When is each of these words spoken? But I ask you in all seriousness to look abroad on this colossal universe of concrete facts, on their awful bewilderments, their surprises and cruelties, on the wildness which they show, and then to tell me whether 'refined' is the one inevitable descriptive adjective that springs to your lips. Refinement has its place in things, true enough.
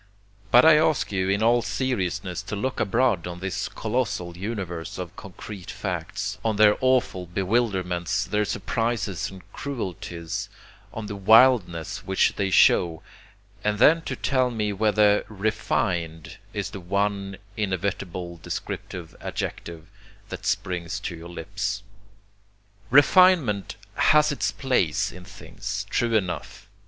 But 0.49 0.65
I 0.65 0.77
ask 0.79 1.11
you 1.11 1.29
in 1.29 1.43
all 1.43 1.61
seriousness 1.61 2.41
to 2.41 2.55
look 2.55 2.79
abroad 2.79 3.27
on 3.27 3.39
this 3.39 3.69
colossal 3.69 4.35
universe 4.35 4.97
of 4.97 5.15
concrete 5.15 5.69
facts, 5.69 6.39
on 6.43 6.55
their 6.55 6.75
awful 6.81 7.27
bewilderments, 7.27 8.25
their 8.25 8.43
surprises 8.45 9.29
and 9.29 9.43
cruelties, 9.53 10.49
on 10.91 11.05
the 11.05 11.15
wildness 11.15 11.99
which 11.99 12.33
they 12.35 12.49
show, 12.49 13.03
and 13.63 13.77
then 13.77 14.01
to 14.01 14.15
tell 14.15 14.49
me 14.49 14.73
whether 14.73 15.23
'refined' 15.27 16.37
is 16.51 16.71
the 16.71 16.79
one 16.79 17.37
inevitable 17.55 18.37
descriptive 18.41 19.15
adjective 19.21 19.85
that 20.29 20.47
springs 20.47 20.99
to 21.01 21.15
your 21.15 21.29
lips. 21.29 21.83
Refinement 22.89 23.75
has 23.93 24.31
its 24.31 24.51
place 24.51 25.11
in 25.11 25.25
things, 25.25 25.85
true 25.91 26.15
enough. 26.17 26.67